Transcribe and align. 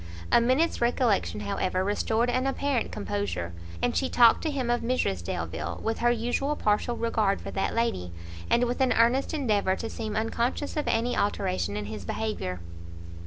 A 0.31 0.41
minute's 0.41 0.81
recollection, 0.81 1.41
however, 1.41 1.83
restored 1.83 2.31
an 2.31 2.47
apparent 2.47 2.91
composure, 2.91 3.53
and 3.83 3.95
she 3.95 4.09
talked 4.09 4.41
to 4.41 4.49
him 4.49 4.71
of 4.71 4.81
Mrs 4.81 5.23
Delvile, 5.23 5.79
with 5.83 5.99
her 5.99 6.09
usual 6.09 6.55
partial 6.55 6.97
regard 6.97 7.39
for 7.39 7.51
that 7.51 7.75
lady, 7.75 8.11
and 8.49 8.63
with 8.65 8.81
an 8.81 8.93
earnest 8.93 9.31
endeavour 9.31 9.75
to 9.75 9.91
seem 9.91 10.15
unconscious 10.15 10.75
of 10.75 10.87
any 10.87 11.15
alteration 11.15 11.77
in 11.77 11.85
his 11.85 12.03
behaviour. 12.03 12.61